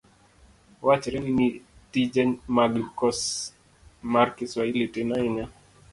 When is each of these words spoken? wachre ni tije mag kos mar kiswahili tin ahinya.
wachre 0.87 1.19
ni 1.35 1.47
tije 1.91 2.23
mag 2.55 2.73
kos 2.99 3.19
mar 4.13 4.27
kiswahili 4.37 4.85
tin 4.93 5.09
ahinya. 5.17 5.45